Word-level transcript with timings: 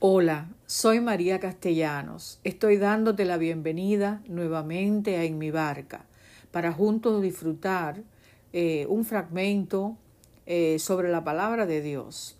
Hola, 0.00 0.46
soy 0.66 1.00
María 1.00 1.40
Castellanos. 1.40 2.38
Estoy 2.44 2.76
dándote 2.76 3.24
la 3.24 3.36
bienvenida 3.36 4.22
nuevamente 4.28 5.16
a 5.16 5.24
En 5.24 5.38
mi 5.38 5.50
barca 5.50 6.06
para 6.52 6.72
juntos 6.72 7.20
disfrutar 7.20 8.04
eh, 8.52 8.86
un 8.88 9.04
fragmento 9.04 9.98
eh, 10.46 10.78
sobre 10.78 11.08
la 11.08 11.24
palabra 11.24 11.66
de 11.66 11.82
Dios. 11.82 12.38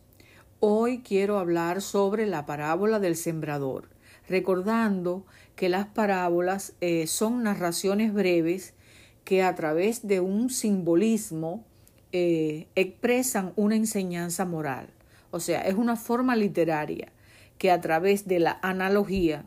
Hoy 0.60 1.00
quiero 1.00 1.36
hablar 1.36 1.82
sobre 1.82 2.26
la 2.26 2.46
parábola 2.46 3.00
del 3.00 3.16
sembrador, 3.16 3.88
recordando 4.28 5.26
que 5.56 5.68
las 5.68 5.86
parábolas 5.88 6.74
eh, 6.80 7.08
son 7.08 7.42
narraciones 7.42 8.14
breves 8.14 8.74
que 9.24 9.42
a 9.42 9.52
través 9.56 10.06
de 10.06 10.20
un 10.20 10.48
simbolismo 10.48 11.64
expresan 12.12 13.52
una 13.56 13.74
enseñanza 13.74 14.44
moral. 14.44 14.90
O 15.32 15.40
sea, 15.40 15.62
es 15.62 15.74
una 15.74 15.96
forma 15.96 16.36
literaria 16.36 17.12
que 17.58 17.70
a 17.70 17.80
través 17.80 18.26
de 18.26 18.38
la 18.38 18.58
analogía 18.62 19.44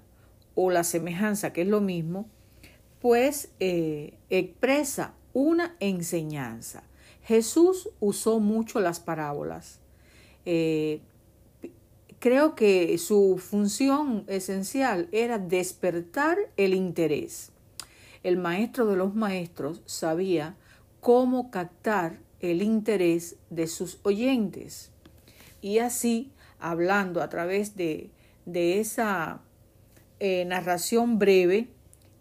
o 0.56 0.70
la 0.70 0.84
semejanza, 0.84 1.54
que 1.54 1.62
es 1.62 1.68
lo 1.68 1.82
mismo, 1.82 2.28
pues 3.00 3.50
eh, 3.60 4.14
expresa 4.30 5.14
una 5.34 5.76
enseñanza. 5.80 6.84
Jesús 7.24 7.90
usó 8.00 8.40
mucho 8.40 8.80
las 8.80 9.00
parábolas. 9.00 9.80
Eh, 10.46 11.02
creo 12.20 12.56
que 12.56 12.98
su 12.98 13.38
función 13.38 14.26
esencial 14.28 15.08
era 15.12 15.40
despertar 15.40 16.38
el 16.58 16.74
interés. 16.74 17.52
El 18.24 18.38
maestro 18.38 18.86
de 18.86 18.96
los 18.96 19.16
maestros 19.16 19.82
sabía 19.86 20.56
cómo 21.00 21.50
captar 21.50 22.20
el 22.40 22.62
interés 22.62 23.38
de 23.50 23.68
sus 23.68 24.00
oyentes 24.04 24.92
y 25.62 25.80
así 25.80 26.32
hablando 26.62 27.22
a 27.22 27.30
través 27.30 27.76
de, 27.76 28.12
de 28.46 28.80
esa 28.80 29.42
eh, 30.20 30.46
narración 30.46 31.20
breve, 31.20 31.68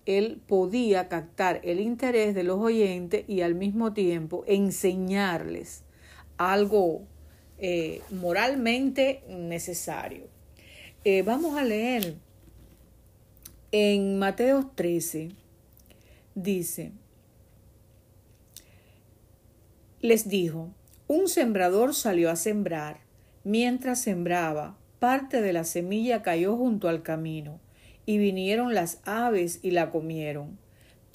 él 0.06 0.40
podía 0.46 1.08
captar 1.08 1.60
el 1.62 1.80
interés 1.80 2.34
de 2.34 2.42
los 2.42 2.58
oyentes 2.58 3.24
y 3.28 3.42
al 3.42 3.54
mismo 3.54 3.92
tiempo 3.92 4.44
enseñarles 4.46 5.84
algo 6.38 7.02
eh, 7.58 8.00
moralmente 8.10 9.22
necesario. 9.28 10.28
Eh, 11.04 11.22
vamos 11.22 11.58
a 11.58 11.64
leer 11.64 12.16
en 13.72 14.18
Mateo 14.18 14.70
13, 14.74 15.32
dice, 16.34 16.92
les 20.00 20.28
dijo, 20.28 20.70
un 21.06 21.28
sembrador 21.28 21.94
salió 21.94 22.30
a 22.30 22.36
sembrar 22.36 23.09
Mientras 23.44 24.02
sembraba, 24.02 24.76
parte 24.98 25.40
de 25.40 25.54
la 25.54 25.64
semilla 25.64 26.22
cayó 26.22 26.56
junto 26.56 26.90
al 26.90 27.02
camino, 27.02 27.58
y 28.04 28.18
vinieron 28.18 28.74
las 28.74 29.00
aves 29.04 29.60
y 29.62 29.70
la 29.70 29.90
comieron. 29.90 30.58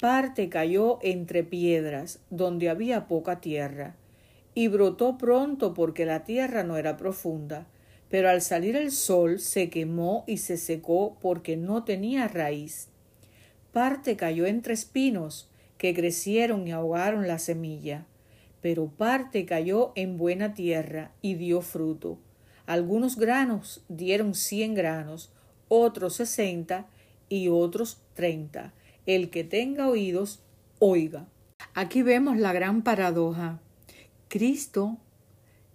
Parte 0.00 0.48
cayó 0.48 0.98
entre 1.02 1.44
piedras, 1.44 2.18
donde 2.30 2.68
había 2.68 3.06
poca 3.06 3.40
tierra, 3.40 3.94
y 4.54 4.66
brotó 4.66 5.18
pronto 5.18 5.72
porque 5.72 6.04
la 6.04 6.24
tierra 6.24 6.64
no 6.64 6.76
era 6.76 6.96
profunda, 6.96 7.66
pero 8.08 8.28
al 8.28 8.42
salir 8.42 8.74
el 8.74 8.90
sol 8.90 9.38
se 9.38 9.70
quemó 9.70 10.24
y 10.26 10.38
se 10.38 10.56
secó 10.56 11.16
porque 11.20 11.56
no 11.56 11.84
tenía 11.84 12.26
raíz. 12.26 12.88
Parte 13.72 14.16
cayó 14.16 14.46
entre 14.46 14.74
espinos, 14.74 15.48
que 15.78 15.94
crecieron 15.94 16.66
y 16.66 16.72
ahogaron 16.72 17.28
la 17.28 17.38
semilla 17.38 18.06
pero 18.60 18.88
parte 18.88 19.44
cayó 19.44 19.92
en 19.94 20.16
buena 20.16 20.54
tierra 20.54 21.12
y 21.22 21.34
dio 21.34 21.60
fruto. 21.60 22.18
Algunos 22.66 23.16
granos 23.16 23.84
dieron 23.88 24.34
cien 24.34 24.74
granos, 24.74 25.32
otros 25.68 26.14
sesenta 26.14 26.86
y 27.28 27.48
otros 27.48 28.00
treinta. 28.14 28.72
El 29.04 29.30
que 29.30 29.44
tenga 29.44 29.88
oídos, 29.88 30.42
oiga. 30.78 31.28
Aquí 31.74 32.02
vemos 32.02 32.36
la 32.38 32.52
gran 32.52 32.82
paradoja. 32.82 33.60
Cristo 34.28 34.98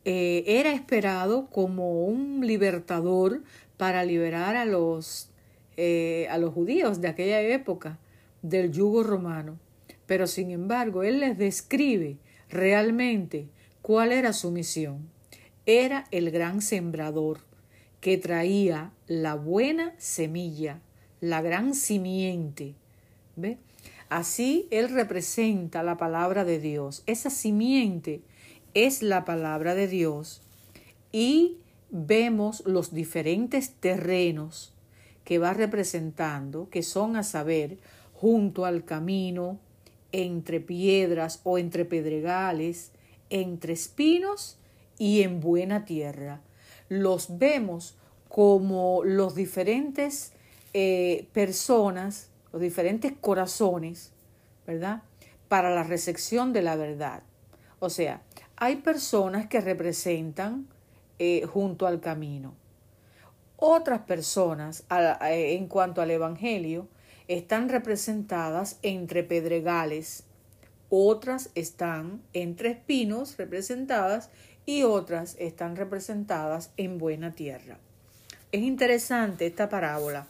eh, 0.03 0.43
era 0.45 0.73
esperado 0.73 1.49
como 1.49 2.05
un 2.05 2.45
libertador 2.45 3.43
para 3.77 4.03
liberar 4.03 4.55
a 4.57 4.65
los, 4.65 5.29
eh, 5.77 6.27
a 6.29 6.37
los 6.37 6.53
judíos 6.53 6.99
de 6.99 7.07
aquella 7.07 7.41
época 7.41 7.99
del 8.41 8.71
yugo 8.71 9.03
romano. 9.03 9.57
Pero 10.07 10.27
sin 10.27 10.51
embargo, 10.51 11.03
Él 11.03 11.21
les 11.21 11.37
describe 11.37 12.17
realmente 12.51 13.47
cuál 13.81 14.11
era 14.11 14.33
su 14.33 14.51
misión. 14.51 15.09
Era 15.65 16.05
el 16.11 16.31
gran 16.31 16.61
sembrador 16.61 17.39
que 17.99 18.17
traía 18.17 18.91
la 19.07 19.35
buena 19.35 19.93
semilla, 19.97 20.79
la 21.19 21.41
gran 21.41 21.75
simiente. 21.75 22.75
¿Ve? 23.35 23.57
Así 24.09 24.67
él 24.71 24.89
representa 24.89 25.83
la 25.83 25.97
palabra 25.97 26.43
de 26.43 26.59
Dios. 26.59 27.03
Esa 27.05 27.29
simiente 27.29 28.21
es 28.73 29.01
la 29.01 29.23
palabra 29.23 29.75
de 29.75 29.87
Dios 29.87 30.41
y 31.11 31.57
vemos 31.91 32.63
los 32.65 32.93
diferentes 32.93 33.71
terrenos 33.71 34.73
que 35.23 35.39
va 35.39 35.53
representando, 35.53 36.69
que 36.69 36.83
son 36.83 37.15
a 37.15 37.23
saber, 37.23 37.77
junto 38.13 38.65
al 38.65 38.83
camino, 38.83 39.59
entre 40.11 40.59
piedras 40.59 41.41
o 41.43 41.57
entre 41.57 41.85
pedregales, 41.85 42.91
entre 43.29 43.73
espinos 43.73 44.57
y 44.97 45.23
en 45.23 45.39
buena 45.39 45.85
tierra. 45.85 46.41
Los 46.89 47.37
vemos 47.37 47.97
como 48.29 49.03
los 49.03 49.35
diferentes 49.35 50.33
eh, 50.73 51.27
personas, 51.33 52.29
los 52.53 52.61
diferentes 52.61 53.13
corazones, 53.19 54.11
¿verdad? 54.65 55.03
Para 55.47 55.73
la 55.73 55.83
recepción 55.83 56.53
de 56.53 56.61
la 56.61 56.75
verdad. 56.75 57.23
O 57.79 57.89
sea, 57.89 58.21
hay 58.55 58.77
personas 58.77 59.47
que 59.47 59.59
representan 59.59 60.67
eh, 61.19 61.45
junto 61.45 61.87
al 61.87 61.99
camino. 61.99 62.53
Otras 63.57 64.01
personas, 64.01 64.85
en 64.89 65.67
cuanto 65.67 66.01
al 66.01 66.09
Evangelio, 66.09 66.87
están 67.37 67.69
representadas 67.69 68.77
entre 68.83 69.23
pedregales, 69.23 70.23
otras 70.89 71.49
están 71.55 72.21
entre 72.33 72.71
espinos 72.71 73.37
representadas 73.37 74.29
y 74.65 74.83
otras 74.83 75.37
están 75.39 75.77
representadas 75.77 76.71
en 76.75 76.97
buena 76.97 77.31
tierra. 77.31 77.77
Es 78.51 78.61
interesante 78.61 79.47
esta 79.47 79.69
parábola 79.69 80.27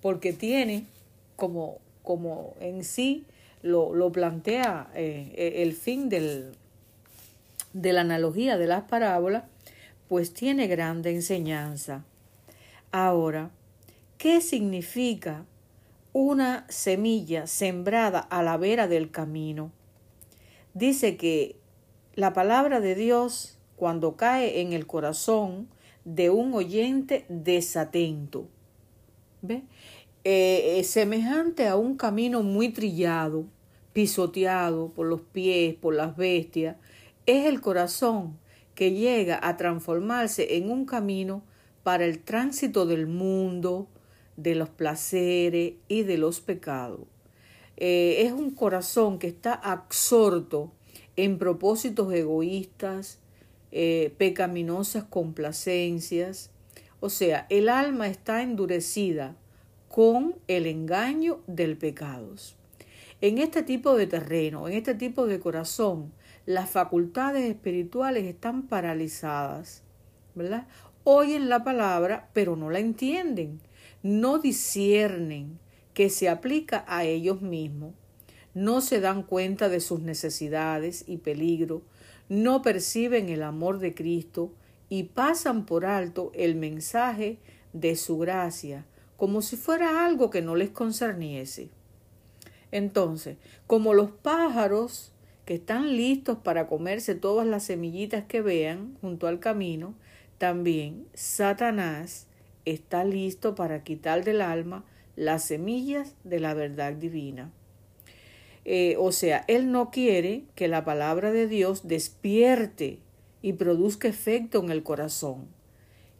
porque 0.00 0.32
tiene 0.32 0.86
como, 1.34 1.78
como 2.04 2.54
en 2.60 2.84
sí 2.84 3.24
lo, 3.62 3.92
lo 3.92 4.12
plantea 4.12 4.88
eh, 4.94 5.54
el 5.56 5.72
fin 5.72 6.08
del, 6.08 6.52
de 7.72 7.92
la 7.92 8.02
analogía 8.02 8.56
de 8.56 8.68
las 8.68 8.84
parábolas, 8.84 9.42
pues 10.06 10.32
tiene 10.32 10.68
grande 10.68 11.10
enseñanza. 11.10 12.04
Ahora, 12.92 13.50
¿qué 14.16 14.40
significa 14.40 15.44
una 16.18 16.64
semilla 16.70 17.46
sembrada 17.46 18.20
a 18.20 18.42
la 18.42 18.56
vera 18.56 18.88
del 18.88 19.10
camino. 19.10 19.70
Dice 20.72 21.18
que 21.18 21.56
la 22.14 22.32
palabra 22.32 22.80
de 22.80 22.94
Dios, 22.94 23.58
cuando 23.76 24.16
cae 24.16 24.62
en 24.62 24.72
el 24.72 24.86
corazón 24.86 25.68
de 26.06 26.30
un 26.30 26.54
oyente 26.54 27.26
desatento, 27.28 28.48
¿ve? 29.42 29.64
Eh, 30.24 30.82
semejante 30.84 31.68
a 31.68 31.76
un 31.76 31.98
camino 31.98 32.42
muy 32.42 32.70
trillado, 32.70 33.44
pisoteado 33.92 34.88
por 34.94 35.08
los 35.08 35.20
pies, 35.20 35.74
por 35.74 35.94
las 35.94 36.16
bestias, 36.16 36.76
es 37.26 37.44
el 37.44 37.60
corazón 37.60 38.38
que 38.74 38.92
llega 38.92 39.38
a 39.42 39.58
transformarse 39.58 40.56
en 40.56 40.70
un 40.70 40.86
camino 40.86 41.42
para 41.82 42.06
el 42.06 42.20
tránsito 42.20 42.86
del 42.86 43.06
mundo, 43.06 43.86
de 44.36 44.54
los 44.54 44.68
placeres 44.68 45.74
y 45.88 46.02
de 46.02 46.18
los 46.18 46.40
pecados. 46.40 47.00
Eh, 47.76 48.22
es 48.22 48.32
un 48.32 48.50
corazón 48.50 49.18
que 49.18 49.28
está 49.28 49.52
absorto 49.52 50.72
en 51.16 51.38
propósitos 51.38 52.12
egoístas, 52.12 53.18
eh, 53.72 54.14
pecaminosas 54.18 55.04
complacencias. 55.04 56.50
O 57.00 57.10
sea, 57.10 57.46
el 57.50 57.68
alma 57.68 58.08
está 58.08 58.42
endurecida 58.42 59.36
con 59.88 60.36
el 60.48 60.66
engaño 60.66 61.40
del 61.46 61.76
pecado. 61.76 62.34
En 63.20 63.38
este 63.38 63.62
tipo 63.62 63.94
de 63.94 64.06
terreno, 64.06 64.68
en 64.68 64.74
este 64.74 64.94
tipo 64.94 65.26
de 65.26 65.40
corazón, 65.40 66.12
las 66.44 66.70
facultades 66.70 67.48
espirituales 67.48 68.24
están 68.24 68.68
paralizadas. 68.68 69.82
Oyen 71.04 71.48
la 71.48 71.64
palabra, 71.64 72.28
pero 72.32 72.56
no 72.56 72.68
la 72.70 72.78
entienden 72.78 73.60
no 74.06 74.38
disciernen 74.38 75.58
que 75.92 76.10
se 76.10 76.28
aplica 76.28 76.84
a 76.86 77.04
ellos 77.04 77.42
mismos, 77.42 77.92
no 78.54 78.80
se 78.80 79.00
dan 79.00 79.24
cuenta 79.24 79.68
de 79.68 79.80
sus 79.80 80.00
necesidades 80.00 81.04
y 81.08 81.16
peligro, 81.16 81.82
no 82.28 82.62
perciben 82.62 83.28
el 83.30 83.42
amor 83.42 83.80
de 83.80 83.94
Cristo 83.94 84.52
y 84.88 85.04
pasan 85.04 85.66
por 85.66 85.84
alto 85.84 86.30
el 86.34 86.54
mensaje 86.54 87.38
de 87.72 87.96
su 87.96 88.18
gracia, 88.18 88.86
como 89.16 89.42
si 89.42 89.56
fuera 89.56 90.06
algo 90.06 90.30
que 90.30 90.40
no 90.40 90.54
les 90.54 90.70
concerniese. 90.70 91.70
Entonces, 92.70 93.38
como 93.66 93.92
los 93.92 94.12
pájaros 94.12 95.12
que 95.44 95.54
están 95.54 95.96
listos 95.96 96.38
para 96.38 96.68
comerse 96.68 97.16
todas 97.16 97.46
las 97.46 97.64
semillitas 97.64 98.24
que 98.24 98.40
vean 98.40 98.96
junto 99.00 99.26
al 99.26 99.40
camino, 99.40 99.94
también 100.38 101.08
Satanás 101.14 102.28
está 102.66 103.04
listo 103.04 103.54
para 103.54 103.82
quitar 103.82 104.24
del 104.24 104.42
alma 104.42 104.84
las 105.16 105.44
semillas 105.44 106.14
de 106.24 106.40
la 106.40 106.52
verdad 106.52 106.92
divina. 106.92 107.50
Eh, 108.66 108.96
o 108.98 109.12
sea, 109.12 109.44
Él 109.48 109.70
no 109.72 109.90
quiere 109.90 110.44
que 110.54 110.68
la 110.68 110.84
palabra 110.84 111.32
de 111.32 111.46
Dios 111.46 111.88
despierte 111.88 112.98
y 113.40 113.54
produzca 113.54 114.08
efecto 114.08 114.62
en 114.62 114.70
el 114.70 114.82
corazón. 114.82 115.46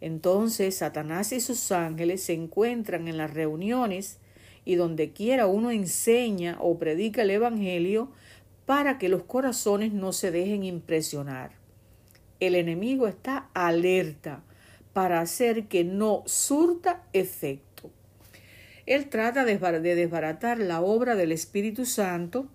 Entonces 0.01 0.77
Satanás 0.77 1.33
y 1.33 1.41
sus 1.41 1.73
ángeles 1.73 2.23
se 2.23 2.35
encuentran 2.35 3.09
en 3.09 3.17
las 3.19 3.35
reuniones 3.35 4.19
y 4.65 4.77
donde 4.77 5.11
quiera 5.11 5.47
uno 5.47 5.71
enseña 5.71 6.57
o 6.61 6.79
predica 6.79 7.23
el 7.23 7.31
Evangelio 7.31 8.11
para 8.67 8.99
que 8.99 9.09
los 9.09 9.25
corazones 9.25 9.93
no 9.93 10.13
se 10.13 10.31
dejen 10.31 10.65
impresionar. 10.65 11.53
El 12.39 12.55
enemigo 12.55 13.09
está 13.09 13.49
alerta 13.55 14.43
para 14.97 15.21
hacer 15.21 15.67
que 15.67 15.85
no 15.85 16.23
surta 16.25 17.03
efecto. 17.13 17.91
Él 18.87 19.11
trata 19.11 19.45
de 19.45 19.95
desbaratar 19.95 20.59
la 20.59 20.81
obra 20.81 21.17
del 21.17 21.33
Espíritu 21.33 21.85
Santo 21.85 22.49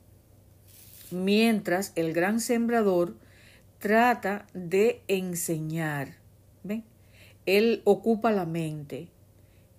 mientras 1.11 1.93
el 1.95 2.13
gran 2.13 2.39
sembrador 2.39 3.15
trata 3.77 4.47
de 4.55 5.03
enseñar. 5.07 6.15
Él 7.45 7.83
ocupa 7.83 8.31
la 8.31 8.47
mente 8.47 9.09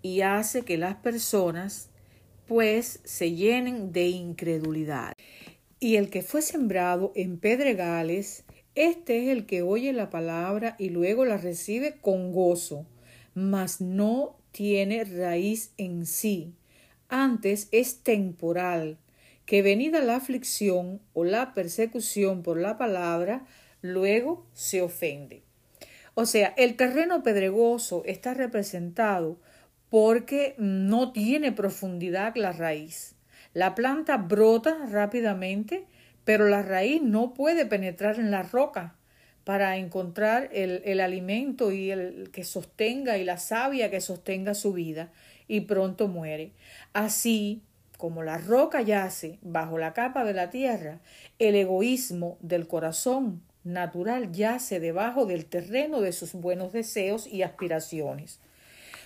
y 0.00 0.20
hace 0.20 0.62
que 0.62 0.79
las 0.79 0.94
personas 0.94 1.91
pues 2.47 3.00
se 3.03 3.32
llenen 3.32 3.91
de 3.91 4.06
incredulidad. 4.06 5.14
Y 5.81 5.97
el 5.97 6.11
que 6.11 6.23
fue 6.23 6.43
sembrado 6.43 7.11
en 7.17 7.38
pedregales, 7.38 8.44
este 8.75 9.23
es 9.23 9.29
el 9.29 9.47
que 9.47 9.63
oye 9.63 9.93
la 9.93 10.11
palabra 10.11 10.77
y 10.79 10.89
luego 10.89 11.25
la 11.25 11.37
recibe 11.37 11.97
con 12.01 12.33
gozo, 12.33 12.87
mas 13.35 13.81
no 13.81 14.37
tiene 14.51 15.05
raíz 15.05 15.73
en 15.77 16.07
sí. 16.07 16.55
Antes 17.09 17.69
es 17.73 18.03
temporal, 18.03 18.99
que 19.45 19.63
venida 19.63 20.01
la 20.01 20.17
aflicción 20.17 21.01
o 21.13 21.25
la 21.25 21.53
persecución 21.53 22.43
por 22.43 22.59
la 22.59 22.79
palabra, 22.79 23.45
luego 23.83 24.47
se 24.55 24.81
ofende. 24.81 25.43
O 26.15 26.27
sea, 26.27 26.55
el 26.57 26.77
terreno 26.77 27.23
pedregoso 27.23 28.03
está 28.07 28.35
representado 28.35 29.39
porque 29.89 30.55
no 30.59 31.13
tiene 31.13 31.53
profundidad 31.53 32.35
la 32.37 32.53
raíz. 32.53 33.15
La 33.55 33.75
planta 33.75 34.17
brota 34.17 34.87
rápidamente, 34.87 35.87
pero 36.25 36.49
la 36.49 36.63
raíz 36.63 37.03
no 37.03 37.35
puede 37.35 37.67
penetrar 37.67 38.19
en 38.19 38.31
la 38.31 38.43
roca 38.43 38.95
para 39.45 39.77
encontrar 39.77 40.49
el, 40.53 40.83
el, 40.85 41.01
alimento 41.01 41.73
y 41.73 41.91
el 41.91 42.31
que 42.31 42.45
sostenga 42.45 43.19
y 43.19 43.25
la 43.25 43.39
savia 43.39 43.91
que 43.91 44.01
sostenga 44.01 44.55
su 44.55 44.73
vida 44.73 45.11
y 45.49 45.63
pronto 45.63 46.07
muere. 46.07 46.53
Así 46.93 47.63
como 47.99 48.23
la 48.23 48.39
roca 48.39 48.83
yace 48.83 49.39
bajo 49.43 49.79
la 49.79 49.93
capa 49.93 50.25
de 50.25 50.35
la 50.35 50.51
tierra, 50.51 51.01
el 51.39 51.55
egoísmo 51.57 52.39
del 52.41 52.67
corazón 52.67 53.43
natural 53.65 54.33
yace 54.33 54.81
debajo 54.81 55.27
del 55.27 55.47
terreno 55.47 56.01
de 56.01 56.13
sus 56.13 56.33
buenos 56.33 56.73
deseos 56.73 57.27
y 57.27 57.43
aspiraciones. 57.43 58.41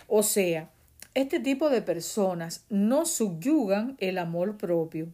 O 0.09 0.23
sea, 0.23 0.71
este 1.15 1.41
tipo 1.41 1.71
de 1.71 1.83
personas 1.83 2.65
no 2.69 3.07
subyugan 3.07 3.97
el 4.01 4.19
amor 4.19 4.57
propio, 4.57 5.09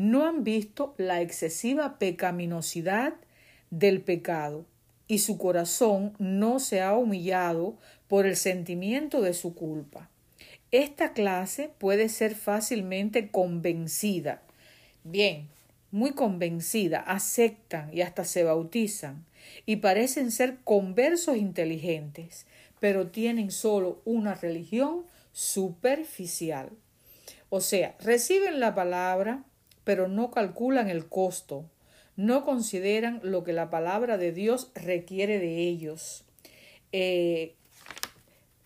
no 0.00 0.24
han 0.24 0.44
visto 0.44 0.94
la 0.96 1.20
excesiva 1.20 1.98
pecaminosidad 1.98 3.12
del 3.68 4.00
pecado 4.00 4.64
y 5.06 5.18
su 5.18 5.36
corazón 5.36 6.14
no 6.18 6.58
se 6.58 6.80
ha 6.80 6.94
humillado 6.94 7.76
por 8.08 8.24
el 8.24 8.36
sentimiento 8.36 9.20
de 9.20 9.34
su 9.34 9.54
culpa. 9.54 10.08
Esta 10.70 11.12
clase 11.12 11.70
puede 11.76 12.08
ser 12.08 12.34
fácilmente 12.34 13.30
convencida. 13.30 14.40
Bien, 15.04 15.48
muy 15.90 16.12
convencida, 16.12 17.00
aceptan 17.00 17.92
y 17.92 18.00
hasta 18.00 18.24
se 18.24 18.42
bautizan, 18.42 19.26
y 19.66 19.76
parecen 19.76 20.30
ser 20.30 20.60
conversos 20.64 21.36
inteligentes, 21.36 22.46
pero 22.78 23.08
tienen 23.08 23.50
solo 23.50 24.00
una 24.06 24.34
religión 24.34 25.04
superficial. 25.32 26.70
O 27.50 27.60
sea, 27.60 27.96
reciben 28.00 28.60
la 28.60 28.74
palabra, 28.74 29.44
pero 29.84 30.08
no 30.08 30.30
calculan 30.30 30.88
el 30.88 31.06
costo, 31.06 31.64
no 32.16 32.44
consideran 32.44 33.20
lo 33.22 33.44
que 33.44 33.52
la 33.52 33.70
palabra 33.70 34.18
de 34.18 34.32
Dios 34.32 34.70
requiere 34.74 35.38
de 35.38 35.68
ellos. 35.68 36.24
Eh, 36.92 37.54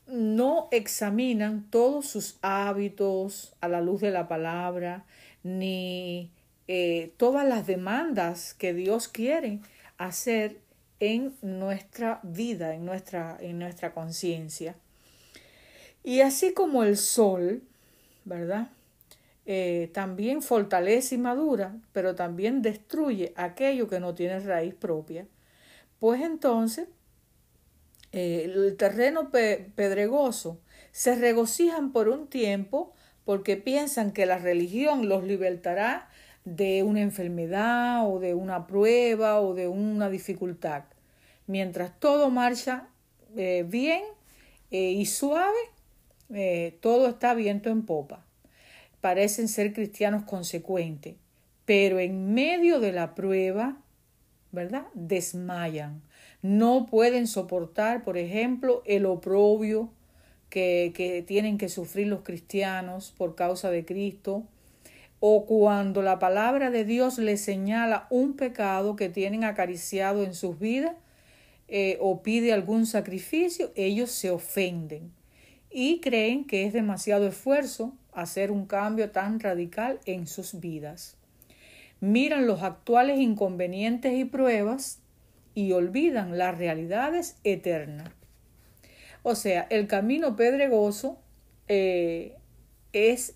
no 0.07 0.69
examinan 0.71 1.67
todos 1.71 2.07
sus 2.07 2.37
hábitos 2.43 3.55
a 3.61 3.69
la 3.69 3.81
luz 3.81 4.01
de 4.01 4.11
la 4.11 4.29
palabra, 4.29 5.05
ni 5.43 6.31
eh, 6.69 7.13
todas 7.17 7.47
las 7.47 7.67
demandas 7.67 8.55
que 8.55 8.75
Dios 8.75 9.09
quiere 9.09 9.61
hacer 9.99 10.59
en 11.01 11.35
nuestra 11.43 12.21
vida, 12.23 12.75
en 12.75 12.85
nuestra, 12.85 13.37
en 13.41 13.59
nuestra 13.59 13.93
conciencia. 13.93 14.75
Y 16.03 16.21
así 16.21 16.53
como 16.53 16.83
el 16.83 16.97
sol, 16.97 17.63
¿verdad? 18.25 18.69
Eh, 19.47 19.91
también 19.93 20.41
fortalece 20.41 21.17
y 21.17 21.19
madura, 21.19 21.77
pero 21.93 22.15
también 22.15 22.63
destruye 22.63 23.35
aquello 23.37 23.89
que 23.89 24.01
no 24.01 24.15
tiene 24.15 24.41
raíz 24.41 24.75
propia. 24.75 25.27
Pues 26.01 26.23
entonces, 26.23 26.89
eh, 28.13 28.45
el 28.45 28.77
terreno 28.77 29.31
pedregoso 29.31 30.61
se 30.93 31.17
regocijan 31.17 31.93
por 31.93 32.09
un 32.09 32.29
tiempo 32.29 32.95
porque 33.25 33.57
piensan 33.57 34.13
que 34.13 34.27
la 34.27 34.39
religión 34.39 35.09
los 35.09 35.25
libertará 35.25 36.09
de 36.45 36.83
una 36.83 37.01
enfermedad 37.01 38.09
o 38.09 38.21
de 38.21 38.35
una 38.35 38.67
prueba 38.67 39.41
o 39.41 39.55
de 39.55 39.69
una 39.69 40.09
dificultad. 40.11 40.85
Mientras 41.47 41.99
todo 42.01 42.31
marcha 42.31 42.89
eh, 43.37 43.65
bien 43.69 44.03
y 44.71 45.07
suave, 45.07 45.55
todo 46.81 47.07
está 47.09 47.35
viento 47.35 47.71
en 47.71 47.87
popa. 47.87 48.24
Parecen 49.05 49.49
ser 49.49 49.75
cristianos 49.75 50.23
consecuentes, 50.23 51.17
pero 51.67 51.99
en 51.99 52.33
medio 52.33 52.81
de 52.81 52.91
la 52.91 53.15
prueba, 53.15 53.77
¿verdad? 54.51 54.87
Desmayan. 54.95 56.01
No 56.41 56.87
pueden 56.87 57.27
soportar, 57.27 58.03
por 58.03 58.17
ejemplo, 58.17 58.83
el 58.87 59.05
oprobio 59.05 59.91
que, 60.49 60.95
que 60.97 61.21
tienen 61.21 61.59
que 61.59 61.69
sufrir 61.69 62.07
los 62.07 62.23
cristianos 62.23 63.13
por 63.19 63.35
causa 63.35 63.69
de 63.71 63.85
Cristo, 63.85 64.45
o 65.21 65.45
cuando 65.45 66.01
la 66.01 66.19
palabra 66.19 66.71
de 66.71 66.87
Dios 66.87 67.19
les 67.19 67.43
señala 67.43 68.07
un 68.09 68.33
pecado 68.37 68.97
que 68.97 69.11
tienen 69.11 69.45
acariciado 69.45 70.25
en 70.25 70.33
sus 70.33 70.59
vidas 70.59 70.97
eh, 71.69 71.99
o 72.01 72.23
pide 72.23 72.55
algún 72.55 72.87
sacrificio, 72.87 73.71
ellos 73.75 74.11
se 74.11 74.31
ofenden 74.31 75.13
y 75.71 76.01
creen 76.01 76.47
que 76.47 76.65
es 76.65 76.73
demasiado 76.73 77.29
esfuerzo 77.29 77.93
hacer 78.15 78.51
un 78.51 78.67
cambio 78.67 79.11
tan 79.11 79.41
radical 79.41 80.01
en 80.07 80.27
sus 80.27 80.61
vidas. 80.61 81.17
Miran 82.01 82.47
los 82.47 82.63
actuales 82.63 83.19
inconvenientes 83.19 84.13
y 84.15 84.25
pruebas 84.25 85.01
y 85.55 85.73
olvidan 85.73 86.39
las 86.39 86.57
realidades 86.59 87.37
eternas. 87.45 88.11
O 89.23 89.35
sea, 89.35 89.67
el 89.71 89.87
camino 89.87 90.37
pedregoso 90.37 91.19
eh, 91.69 92.37
es 92.93 93.35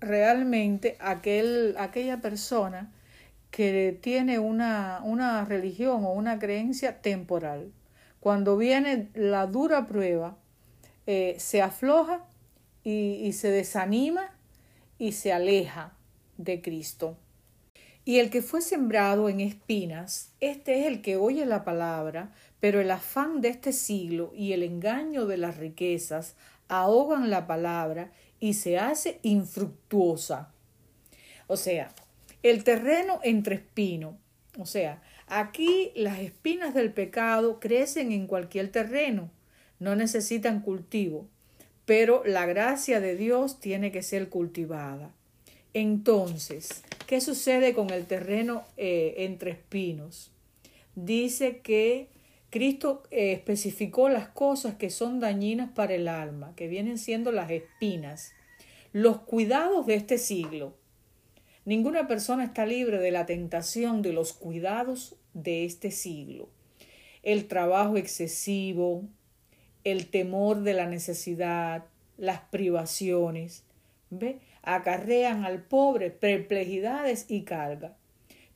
realmente 0.00 0.96
aquel, 1.00 1.74
aquella 1.78 2.20
persona 2.20 2.92
que 3.50 3.98
tiene 4.00 4.38
una, 4.38 5.00
una 5.02 5.44
religión 5.44 6.04
o 6.04 6.12
una 6.12 6.38
creencia 6.38 7.00
temporal. 7.00 7.72
Cuando 8.20 8.56
viene 8.56 9.08
la 9.14 9.46
dura 9.46 9.86
prueba, 9.86 10.36
eh, 11.06 11.36
se 11.38 11.62
afloja 11.62 12.26
y, 12.84 13.32
se 13.32 13.50
desanima 13.50 14.30
y 14.98 15.12
se 15.12 15.32
aleja 15.32 15.96
de 16.36 16.60
Cristo. 16.62 17.16
Y 18.04 18.20
el 18.20 18.30
que 18.30 18.40
fue 18.40 18.62
sembrado 18.62 19.28
en 19.28 19.40
espinas, 19.40 20.32
este 20.40 20.80
es 20.80 20.86
el 20.86 21.02
que 21.02 21.16
oye 21.16 21.44
la 21.44 21.64
palabra, 21.64 22.32
pero 22.60 22.80
el 22.80 22.90
afán 22.90 23.40
de 23.40 23.48
este 23.48 23.72
siglo 23.72 24.32
y 24.34 24.52
el 24.52 24.62
engaño 24.62 25.26
de 25.26 25.36
las 25.36 25.58
riquezas 25.58 26.34
ahogan 26.68 27.28
la 27.28 27.46
palabra 27.46 28.12
y 28.40 28.54
se 28.54 28.78
hace 28.78 29.18
infructuosa. 29.22 30.52
O 31.46 31.56
sea, 31.56 31.92
el 32.42 32.64
terreno 32.64 33.20
entre 33.22 33.56
espinos. 33.56 34.14
O 34.58 34.66
sea, 34.66 35.02
aquí 35.26 35.92
las 35.94 36.18
espinas 36.18 36.74
del 36.74 36.92
pecado 36.92 37.60
crecen 37.60 38.12
en 38.12 38.26
cualquier 38.26 38.70
terreno, 38.70 39.30
no 39.78 39.96
necesitan 39.96 40.60
cultivo. 40.60 41.28
Pero 41.88 42.22
la 42.26 42.44
gracia 42.44 43.00
de 43.00 43.16
Dios 43.16 43.60
tiene 43.60 43.90
que 43.90 44.02
ser 44.02 44.28
cultivada. 44.28 45.10
Entonces, 45.72 46.84
¿qué 47.06 47.22
sucede 47.22 47.72
con 47.72 47.88
el 47.88 48.04
terreno 48.04 48.62
eh, 48.76 49.14
entre 49.16 49.52
espinos? 49.52 50.30
Dice 50.94 51.60
que 51.60 52.10
Cristo 52.50 53.04
eh, 53.10 53.32
especificó 53.32 54.10
las 54.10 54.28
cosas 54.28 54.74
que 54.74 54.90
son 54.90 55.18
dañinas 55.18 55.70
para 55.70 55.94
el 55.94 56.08
alma, 56.08 56.52
que 56.56 56.68
vienen 56.68 56.98
siendo 56.98 57.32
las 57.32 57.50
espinas, 57.50 58.34
los 58.92 59.22
cuidados 59.22 59.86
de 59.86 59.94
este 59.94 60.18
siglo. 60.18 60.74
Ninguna 61.64 62.06
persona 62.06 62.44
está 62.44 62.66
libre 62.66 62.98
de 62.98 63.12
la 63.12 63.24
tentación 63.24 64.02
de 64.02 64.12
los 64.12 64.34
cuidados 64.34 65.16
de 65.32 65.64
este 65.64 65.90
siglo. 65.90 66.50
El 67.22 67.48
trabajo 67.48 67.96
excesivo, 67.96 69.08
el 69.90 70.06
temor 70.06 70.62
de 70.62 70.74
la 70.74 70.86
necesidad, 70.86 71.84
las 72.16 72.40
privaciones, 72.40 73.64
¿ve? 74.10 74.40
acarrean 74.62 75.44
al 75.44 75.62
pobre 75.62 76.10
perplejidades 76.10 77.26
y 77.28 77.42
carga. 77.42 77.96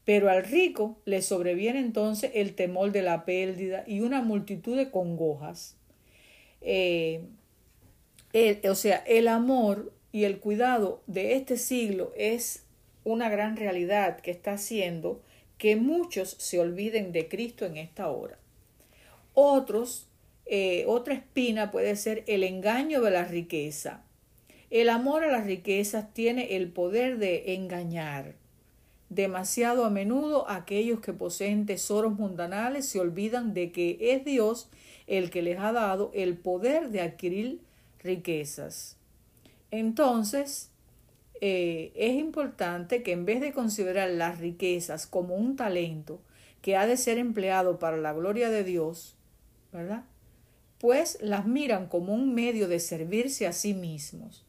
Pero 0.05 0.31
al 0.31 0.45
rico 0.45 0.99
le 1.05 1.23
sobreviene 1.23 1.79
entonces 1.79 2.33
el 2.35 2.55
temor 2.55 2.93
de 2.93 3.03
la 3.03 3.25
pérdida 3.25 3.85
y 3.87 4.01
una 4.01 4.21
multitud 4.21 4.77
de 4.77 4.91
congojas. 4.91 5.77
Eh, 6.61 7.25
o 8.69 8.75
sea, 8.75 8.97
el 9.07 9.29
amor 9.29 9.93
y 10.11 10.25
el 10.25 10.41
cuidado 10.41 11.03
de 11.07 11.35
este 11.35 11.57
siglo 11.57 12.13
es 12.17 12.65
una 13.05 13.29
gran 13.29 13.57
realidad 13.57 14.21
que 14.21 14.31
está 14.31 14.53
haciendo 14.53 15.23
que 15.59 15.77
muchos 15.77 16.31
se 16.39 16.59
olviden 16.59 17.13
de 17.13 17.29
Cristo 17.29 17.65
en 17.65 17.77
esta 17.77 18.11
hora. 18.11 18.39
Otros 19.35 20.09
eh, 20.47 20.85
otra 20.87 21.15
espina 21.15 21.71
puede 21.71 21.97
ser 21.97 22.25
el 22.27 22.45
engaño 22.45 23.01
de 23.01 23.11
la 23.11 23.25
riqueza. 23.25 24.03
El 24.71 24.89
amor 24.89 25.25
a 25.25 25.31
las 25.31 25.47
riquezas 25.47 26.13
tiene 26.15 26.57
el 26.57 26.69
poder 26.71 27.19
de 27.19 27.55
engañar. 27.55 28.35
Demasiado 29.11 29.85
a 29.85 29.91
menudo 29.91 30.49
aquellos 30.49 31.01
que 31.01 31.13
poseen 31.13 31.67
tesoros 31.67 32.19
mundanales 32.19 32.87
se 32.87 32.99
olvidan 32.99 33.53
de 33.53 33.71
que 33.71 33.99
es 34.01 34.25
Dios 34.25 34.71
el 35.07 35.29
que 35.29 35.43
les 35.43 35.59
ha 35.59 35.73
dado 35.73 36.11
el 36.15 36.39
poder 36.39 36.89
de 36.89 37.03
adquirir 37.03 37.61
riquezas. 38.03 38.97
Entonces, 39.71 40.71
eh, 41.43 41.93
es 41.95 42.15
importante 42.15 43.03
que 43.03 43.13
en 43.13 43.27
vez 43.27 43.41
de 43.41 43.53
considerar 43.53 44.09
las 44.11 44.39
riquezas 44.39 45.07
como 45.07 45.35
un 45.35 45.57
talento 45.57 46.21
que 46.63 46.77
ha 46.77 46.87
de 46.87 46.97
ser 46.97 47.19
empleado 47.19 47.79
para 47.79 47.97
la 47.97 48.13
gloria 48.13 48.49
de 48.49 48.65
Dios, 48.65 49.17
¿verdad? 49.73 50.05
Pues 50.83 51.17
las 51.21 51.47
miran 51.47 51.87
como 51.87 52.13
un 52.13 52.35
medio 52.35 52.67
de 52.67 52.81
servirse 52.81 53.47
a 53.47 53.53
sí 53.53 53.73
mismos. 53.73 54.45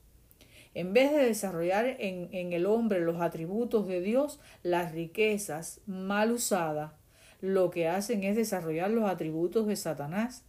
En 0.73 0.91
vez 0.91 1.11
de 1.11 1.19
desarrollar 1.19 1.85
en, 1.85 2.27
en, 2.31 2.53
el 2.53 2.65
hombre 2.65 3.01
los 3.01 3.21
atributos 3.21 3.87
de 3.87 4.01
Dios, 4.01 4.39
las 4.63 4.93
riquezas 4.93 5.79
mal 5.85 6.31
usadas 6.31 6.93
lo 7.39 7.69
que 7.69 7.87
hacen 7.87 8.23
es 8.23 8.35
desarrollar 8.35 8.89
los 8.89 9.07
atributos 9.07 9.67
de 9.67 9.75
Satanás 9.75 10.43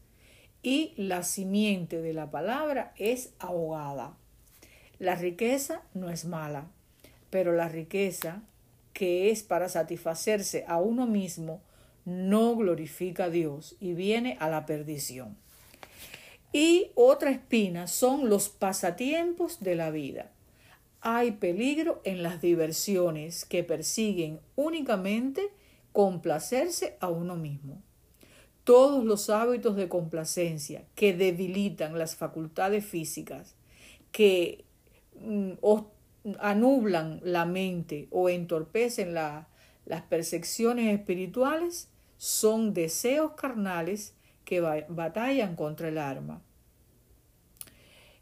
y 0.63 0.95
la 0.97 1.23
simiente 1.23 2.01
de 2.01 2.15
la 2.15 2.31
palabra 2.31 2.95
es 2.97 3.35
ahogada. 3.39 4.17
La 4.99 5.17
riqueza 5.17 5.83
no 5.93 6.09
es 6.09 6.25
mala, 6.25 6.69
pero 7.29 7.53
la 7.53 7.69
riqueza 7.69 8.43
que 8.95 9.31
es 9.31 9.43
para 9.43 9.69
satisfacerse 9.69 10.65
a 10.67 10.81
uno 10.81 11.07
mismo 11.07 11.61
no 12.07 12.57
glorifica 12.57 13.25
a 13.25 13.31
Dios 13.31 13.77
y 13.81 13.93
viene 13.93 14.39
a 14.41 14.49
la 14.49 14.65
perdición. 14.65 15.44
Y 16.55 16.93
otra 16.95 17.33
espina 17.33 17.89
son 17.89 18.29
los 18.29 18.49
pasatiempos 18.49 19.59
de 19.59 19.75
la 19.75 19.91
vida. 19.91 20.31
Hay 21.01 21.33
peligro 21.33 22.01
en 22.05 22.23
las 22.23 22.41
diversiones 22.41 23.45
que 23.45 23.65
persiguen 23.65 24.39
únicamente 24.55 25.51
complacerse 25.91 26.97
a 27.01 27.09
uno 27.09 27.35
mismo. 27.35 27.83
Todos 28.63 29.05
los 29.05 29.31
hábitos 29.31 29.75
de 29.75 29.89
complacencia 29.89 30.85
que 30.95 31.13
debilitan 31.13 31.99
las 31.99 32.15
facultades 32.15 32.87
físicas, 32.87 33.57
que 34.13 34.65
mm, 35.21 35.55
anublan 36.39 37.21
la 37.25 37.47
mente 37.47 38.07
o 38.13 38.29
entorpecen 38.29 39.13
las 39.13 40.03
percepciones 40.09 40.97
espirituales, 40.97 41.89
son 42.17 42.75
deseos 42.75 43.33
carnales 43.33 44.15
que 44.45 44.61
batallan 44.61 45.57
contra 45.57 45.89
el 45.89 45.99
arma. 45.99 46.43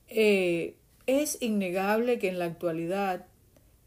Eh, 0.09 0.77
es 1.07 1.41
innegable 1.41 2.19
que 2.19 2.29
en 2.29 2.39
la 2.39 2.45
actualidad 2.45 3.27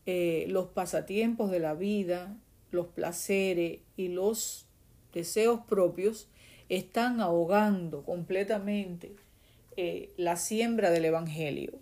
eh, 0.06 0.46
los 0.50 0.68
pasatiempos 0.68 1.50
de 1.52 1.60
la 1.60 1.74
vida, 1.74 2.36
los 2.72 2.88
placeres 2.88 3.80
y 3.96 4.10
los 4.10 4.68
deseos 5.14 5.62
propios 5.68 6.28
están 6.70 7.22
ahogando 7.22 8.04
completamente 8.04 9.16
eh, 9.78 10.14
la 10.18 10.36
siembra 10.36 10.92
del 10.92 11.06
Evangelio. 11.06 11.74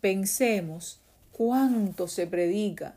Pensemos 0.00 1.00
cuánto 1.32 2.08
se 2.08 2.26
predica 2.26 2.96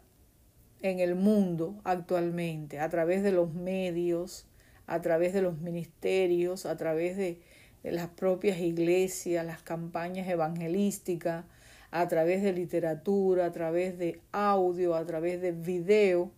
en 0.82 1.00
el 1.00 1.16
mundo 1.16 1.80
actualmente 1.84 2.80
a 2.80 2.90
través 2.90 3.24
de 3.24 3.32
los 3.32 3.54
medios, 3.54 4.46
a 4.88 5.02
través 5.02 5.34
de 5.34 5.42
los 5.42 5.60
ministerios, 5.60 6.66
a 6.66 6.78
través 6.78 7.18
de, 7.18 7.40
las 7.84 8.08
propias 8.08 8.60
iglesias, 8.60 9.46
las 9.46 9.62
campañas 9.62 10.28
evangelísticas, 10.28 11.46
a 11.92 12.08
través 12.08 12.42
de 12.42 12.52
literatura, 12.52 13.46
a 13.46 13.52
través 13.52 14.00
de 14.00 14.20
audio, 14.32 14.96
a 14.96 15.06
través 15.06 15.40
de 15.40 15.52
video. 15.52 16.32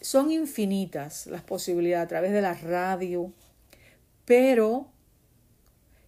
Son 0.00 0.30
infinitas 0.30 1.26
las 1.26 1.42
posibilidades, 1.42 2.04
a 2.04 2.08
través 2.08 2.32
de 2.32 2.42
la 2.42 2.54
radio, 2.54 3.32
pero 4.24 4.86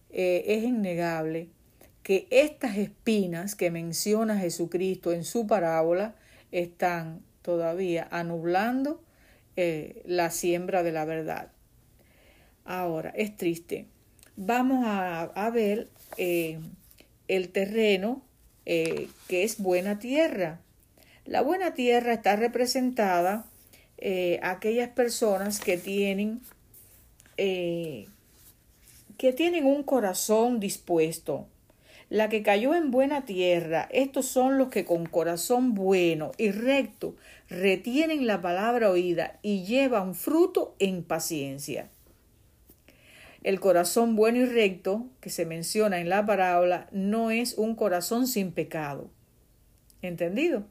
eh, 0.09 0.43
es 0.47 0.63
innegable 0.63 1.49
que 2.03 2.27
estas 2.31 2.77
espinas 2.77 3.55
que 3.55 3.71
menciona 3.71 4.39
Jesucristo 4.39 5.11
en 5.11 5.25
su 5.25 5.47
parábola 5.47 6.15
están 6.51 7.21
todavía 7.41 8.07
anublando 8.11 9.01
eh, 9.55 10.01
la 10.05 10.29
siembra 10.31 10.83
de 10.83 10.91
la 10.91 11.05
verdad. 11.05 11.51
Ahora, 12.65 13.11
es 13.15 13.35
triste. 13.37 13.87
Vamos 14.35 14.85
a, 14.85 15.49
ver 15.53 15.89
eh, 16.17 16.59
el 17.27 17.49
terreno 17.49 18.21
eh, 18.65 19.07
que 19.27 19.43
es 19.43 19.59
buena 19.59 19.99
tierra. 19.99 20.59
La 21.25 21.41
buena 21.41 21.73
tierra 21.73 22.13
está 22.13 22.35
representada 22.35 23.45
eh, 23.97 24.39
aquellas 24.41 24.89
personas 24.89 25.59
que 25.59 25.77
tienen 25.77 26.41
que 29.21 29.33
tienen 29.33 29.65
un 29.65 29.81
corazón 29.81 30.59
dispuesto. 30.59 31.47
La 32.09 32.27
que 32.27 32.43
cayó 32.43 32.75
en 32.75 32.91
buena 32.91 33.23
tierra, 33.25 33.87
estos 33.91 34.25
son 34.25 34.57
los 34.57 34.69
que 34.69 34.83
con 34.83 35.05
corazón 35.05 35.73
bueno 35.73 36.31
y 36.37 36.51
recto 36.51 37.15
retienen 37.49 38.27
la 38.27 38.41
palabra 38.41 38.89
oída 38.89 39.39
y 39.41 39.63
llevan 39.63 40.13
fruto 40.13 40.75
en 40.79 41.03
paciencia. 41.03 41.89
El 43.43 43.59
corazón 43.59 44.15
bueno 44.15 44.37
y 44.37 44.45
recto 44.45 45.07
que 45.19 45.31
se 45.31 45.47
menciona 45.47 45.99
en 45.99 46.09
la 46.09 46.27
parábola 46.27 46.87
no 46.91 47.31
es 47.31 47.55
un 47.55 47.75
corazón 47.75 48.27
sin 48.27 48.51
pecado. 48.51 49.09
¿Entendido? 50.03 50.63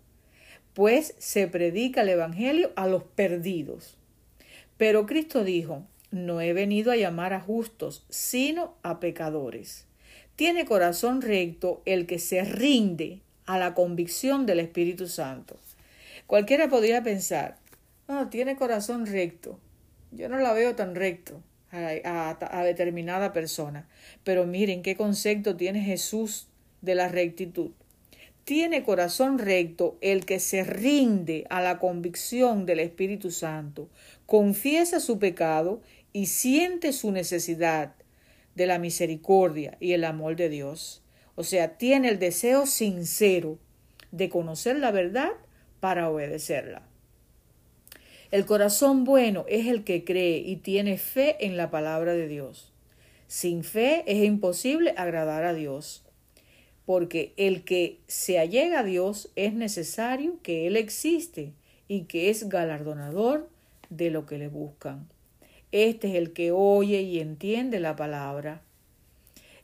Pues 0.73 1.17
se 1.19 1.49
predica 1.49 2.03
el 2.03 2.11
Evangelio 2.11 2.71
a 2.77 2.87
los 2.87 3.03
perdidos. 3.03 3.97
Pero 4.77 5.07
Cristo 5.07 5.43
dijo, 5.43 5.85
no 6.13 6.41
he 6.41 6.53
venido 6.53 6.93
a 6.93 6.97
llamar 6.97 7.33
a 7.33 7.41
justos, 7.41 8.07
sino 8.09 8.77
a 8.85 9.01
pecadores. 9.01 9.87
Tiene 10.37 10.65
corazón 10.65 11.23
recto 11.23 11.83
el 11.87 12.07
que 12.07 12.21
se 12.21 12.45
rinde 12.45 13.21
a 13.47 13.59
la 13.59 13.75
convicción 13.75 14.47
del 14.47 14.61
Espíritu 14.61 15.09
Santo. 15.09 15.59
Cualquiera 16.29 16.69
podría 16.69 17.03
pensar, 17.03 17.59
no, 18.07 18.29
tiene 18.29 18.55
corazón 18.55 19.07
recto. 19.07 19.59
Yo 20.13 20.29
no 20.29 20.39
la 20.39 20.53
veo 20.53 20.77
tan 20.77 20.95
recto 20.95 21.43
a, 21.73 22.63
determinada 22.65 23.33
persona. 23.33 23.89
Pero 24.25 24.47
miren 24.47 24.83
qué 24.83 24.97
concepto 24.97 25.57
tiene 25.57 25.83
Jesús 25.83 26.49
de 26.81 26.95
la 26.95 27.09
rectitud. 27.09 27.71
Tiene 28.45 28.83
corazón 28.83 29.39
recto 29.39 29.97
el 30.01 30.25
que 30.25 30.41
se 30.41 30.65
rinde 30.65 31.45
a 31.51 31.61
la 31.61 31.79
convicción 31.79 32.67
del 32.67 32.81
Espíritu 32.81 33.31
Santo, 33.31 33.89
confiesa 34.27 34.99
su 34.99 35.19
pecado 35.19 35.83
y 36.13 36.27
siente 36.27 36.93
su 36.93 37.13
necesidad 37.13 37.95
de 38.55 38.67
la 38.67 38.79
misericordia 38.79 39.77
y 39.79 39.93
el 39.93 40.05
amor 40.05 40.37
de 40.37 40.49
Dios. 40.49 41.03
O 41.37 41.45
sea, 41.45 41.77
tiene 41.77 42.09
el 42.09 42.19
deseo 42.19 42.67
sincero 42.67 43.59
de 44.11 44.29
conocer 44.29 44.77
la 44.77 44.91
verdad 44.91 45.31
para 45.79 46.11
obedecerla. 46.11 46.90
El 48.31 48.47
corazón 48.47 49.05
bueno 49.05 49.45
es 49.49 49.67
el 49.67 49.83
que 49.83 50.05
cree 50.05 50.39
y 50.39 50.57
tiene 50.57 50.99
fe 50.99 51.37
en 51.45 51.57
la 51.57 51.71
palabra 51.71 52.13
de 52.13 52.29
Dios. 52.29 52.73
Sin 53.27 53.65
fe 53.65 54.05
es 54.07 54.25
imposible 54.25 54.95
agradar 54.97 55.45
a 55.45 55.55
Dios. 55.55 56.05
porque 56.91 57.35
el 57.37 57.63
que 57.63 58.01
se 58.09 58.41
allega 58.41 58.81
a 58.81 58.83
Dios 58.83 59.31
es 59.37 59.53
necesario 59.55 60.41
que 60.43 60.67
Él 60.67 60.77
existe 60.77 61.53
y 61.87 62.07
que 62.07 62.31
es 62.31 62.49
galardonador 62.49 63.49
de 63.91 64.11
lo 64.11 64.27
que 64.27 64.39
le 64.39 64.49
buscan. 64.49 65.09
Este 65.71 66.09
es 66.09 66.15
el 66.17 66.33
que 66.33 66.51
oye 66.51 67.03
y 67.03 67.21
entiende 67.21 67.79
la 67.79 67.95
palabra. 67.95 68.63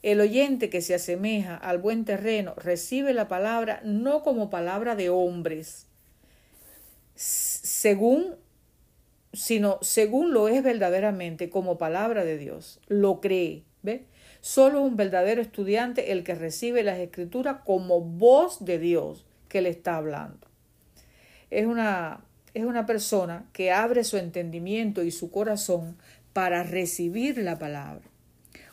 El 0.04 0.20
oyente 0.20 0.70
que 0.70 0.82
se 0.82 0.94
asemeja 0.94 1.56
al 1.56 1.78
buen 1.78 2.04
terreno 2.04 2.54
recibe 2.54 3.12
la 3.12 3.26
palabra 3.26 3.80
no 3.82 4.22
como 4.22 4.48
palabra 4.48 4.94
de 4.94 5.10
hombres, 5.10 5.86
según 7.16 8.36
sino 9.36 9.78
según 9.82 10.32
lo 10.32 10.48
es 10.48 10.62
verdaderamente 10.62 11.50
como 11.50 11.78
palabra 11.78 12.24
de 12.24 12.38
Dios. 12.38 12.80
Lo 12.88 13.20
cree, 13.20 13.64
¿ve? 13.82 14.06
Solo 14.40 14.80
un 14.80 14.96
verdadero 14.96 15.42
estudiante 15.42 16.12
el 16.12 16.24
que 16.24 16.34
recibe 16.34 16.82
las 16.82 16.98
escrituras 16.98 17.58
como 17.64 18.00
voz 18.00 18.64
de 18.64 18.78
Dios 18.78 19.26
que 19.48 19.60
le 19.60 19.68
está 19.68 19.96
hablando. 19.96 20.46
Es 21.50 21.66
una, 21.66 22.24
es 22.54 22.64
una 22.64 22.86
persona 22.86 23.48
que 23.52 23.72
abre 23.72 24.04
su 24.04 24.16
entendimiento 24.16 25.02
y 25.02 25.10
su 25.10 25.30
corazón 25.30 25.96
para 26.32 26.62
recibir 26.62 27.38
la 27.38 27.58
palabra. 27.58 28.04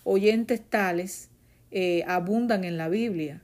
Oyentes 0.03 0.61
tales 0.61 1.29
eh, 1.71 2.03
abundan 2.07 2.65
en 2.65 2.77
la 2.77 2.89
Biblia, 2.89 3.41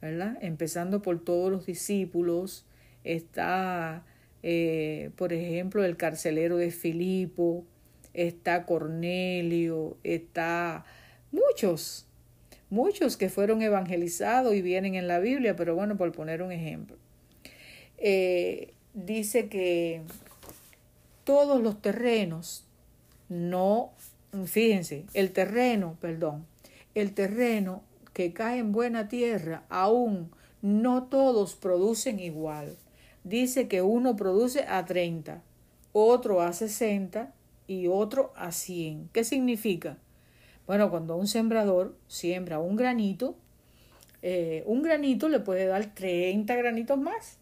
¿verdad? 0.00 0.38
Empezando 0.40 1.02
por 1.02 1.24
todos 1.24 1.50
los 1.50 1.66
discípulos, 1.66 2.64
está, 3.04 4.04
eh, 4.48 5.10
por 5.16 5.32
ejemplo, 5.32 5.84
el 5.84 5.96
carcelero 5.96 6.56
de 6.56 6.70
Filipo, 6.70 7.64
está 8.14 8.64
Cornelio, 8.64 9.96
está 10.04 10.84
Muchos, 11.32 12.06
muchos 12.70 13.16
que 13.16 13.28
fueron 13.28 13.60
evangelizados 13.60 14.54
y 14.54 14.62
vienen 14.62 14.94
en 14.94 15.08
la 15.08 15.18
Biblia, 15.18 15.56
pero 15.56 15.74
bueno, 15.74 15.96
por 15.96 16.12
poner 16.12 16.42
un 16.42 16.52
ejemplo. 16.52 16.96
Eh, 17.98 18.72
dice 18.94 19.48
que 19.48 20.02
todos 21.24 21.60
los 21.60 21.82
terrenos 21.82 22.64
no, 23.28 23.90
fíjense, 24.44 25.06
el 25.12 25.32
terreno, 25.32 25.98
perdón, 26.00 26.46
el 26.94 27.12
terreno 27.14 27.82
que 28.12 28.32
cae 28.32 28.60
en 28.60 28.70
buena 28.70 29.08
tierra, 29.08 29.64
aún 29.68 30.30
no 30.62 31.08
todos 31.08 31.56
producen 31.56 32.20
igual. 32.20 32.76
Dice 33.26 33.66
que 33.66 33.82
uno 33.82 34.14
produce 34.14 34.66
a 34.68 34.84
30, 34.84 35.42
otro 35.92 36.42
a 36.42 36.52
60 36.52 37.34
y 37.66 37.88
otro 37.88 38.32
a 38.36 38.52
100. 38.52 39.10
¿Qué 39.12 39.24
significa? 39.24 39.98
Bueno, 40.64 40.90
cuando 40.90 41.16
un 41.16 41.26
sembrador 41.26 41.96
siembra 42.06 42.60
un 42.60 42.76
granito, 42.76 43.34
eh, 44.22 44.62
un 44.66 44.80
granito 44.80 45.28
le 45.28 45.40
puede 45.40 45.66
dar 45.66 45.92
30 45.92 46.54
granitos 46.54 46.98
más, 46.98 47.38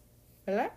¿verdad? 0.47 0.71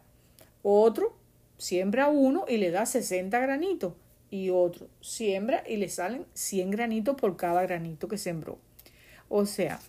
Otro 0.63 1.17
siembra 1.57 2.09
uno 2.09 2.45
y 2.47 2.59
le 2.59 2.71
da 2.71 2.85
60 2.85 3.39
granitos. 3.39 3.95
Y 4.31 4.51
otro 4.51 4.89
siembra 5.01 5.65
y 5.67 5.79
le 5.79 5.89
salen 5.89 6.27
100 6.35 6.71
granitos 6.71 7.17
por 7.17 7.39
cada 7.39 7.63
granito 7.63 8.09
que 8.09 8.19
sembró. 8.19 8.59
O 9.31 9.47
sea, 9.47 9.81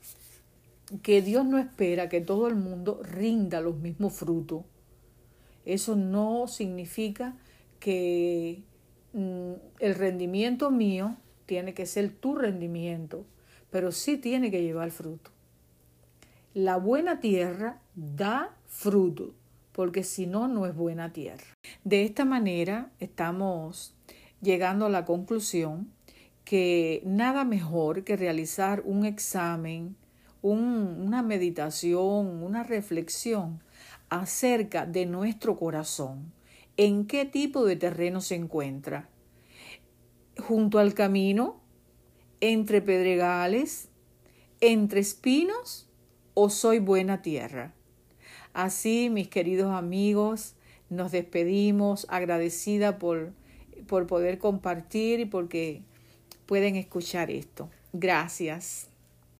que 1.03 1.21
Dios 1.21 1.45
no 1.45 1.57
espera 1.57 2.07
que 2.07 2.21
todo 2.21 2.47
el 2.47 2.55
mundo 2.55 3.01
rinda 3.03 3.59
los 3.59 3.75
mismos 3.75 4.13
frutos. 4.13 4.63
Eso 5.69 5.95
no 5.95 6.47
significa 6.47 7.37
que 7.79 8.63
mm, 9.13 9.53
el 9.79 9.95
rendimiento 9.95 10.71
mío 10.71 11.15
tiene 11.45 11.75
que 11.75 11.85
ser 11.85 12.09
tu 12.09 12.33
rendimiento, 12.33 13.23
pero 13.69 13.91
sí 13.91 14.17
tiene 14.17 14.49
que 14.49 14.63
llevar 14.63 14.89
fruto. 14.89 15.29
La 16.55 16.77
buena 16.77 17.19
tierra 17.19 17.81
da 17.95 18.57
fruto, 18.65 19.35
porque 19.71 20.03
si 20.03 20.25
no, 20.25 20.47
no 20.47 20.65
es 20.65 20.75
buena 20.75 21.13
tierra. 21.13 21.45
De 21.83 22.03
esta 22.03 22.25
manera 22.25 22.91
estamos 22.99 23.93
llegando 24.41 24.87
a 24.87 24.89
la 24.89 25.05
conclusión 25.05 25.91
que 26.45 27.03
nada 27.05 27.45
mejor 27.45 28.03
que 28.03 28.17
realizar 28.17 28.81
un 28.85 29.05
examen, 29.05 29.95
una 30.41 31.21
meditación, 31.21 32.41
una 32.41 32.63
reflexión 32.63 33.61
acerca 34.09 34.85
de 34.85 35.05
nuestro 35.05 35.57
corazón, 35.57 36.31
en 36.77 37.05
qué 37.05 37.25
tipo 37.25 37.65
de 37.65 37.75
terreno 37.75 38.21
se 38.21 38.35
encuentra 38.35 39.09
junto 40.39 40.79
al 40.79 40.93
camino, 40.93 41.59
entre 42.41 42.81
pedregales, 42.81 43.89
entre 44.61 45.01
espinos 45.01 45.87
o 46.33 46.49
soy 46.49 46.79
buena 46.79 47.21
tierra. 47.21 47.73
Así, 48.53 49.09
mis 49.09 49.27
queridos 49.27 49.73
amigos, 49.73 50.55
nos 50.89 51.11
despedimos 51.11 52.07
agradecida 52.09 52.97
por, 52.97 53.33
por 53.87 54.07
poder 54.07 54.39
compartir 54.39 55.19
y 55.19 55.25
porque 55.25 55.83
pueden 56.45 56.75
escuchar 56.75 57.29
esto. 57.29 57.69
Gracias. 57.93 58.88